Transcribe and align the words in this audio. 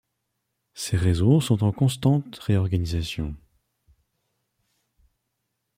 Ces 0.73 0.97
réseaux 0.97 1.39
sont 1.41 1.61
en 1.63 1.71
constante 1.71 2.35
réorganisation. 2.39 3.35